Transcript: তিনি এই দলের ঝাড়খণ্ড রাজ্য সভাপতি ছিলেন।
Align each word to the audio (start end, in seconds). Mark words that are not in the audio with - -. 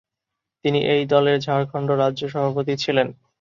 তিনি 0.65 0.79
এই 0.93 1.03
দলের 1.05 1.37
ঝাড়খণ্ড 1.45 1.89
রাজ্য 2.01 2.21
সভাপতি 2.33 2.73
ছিলেন। 2.83 3.07